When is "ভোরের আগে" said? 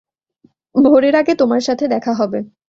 0.75-1.33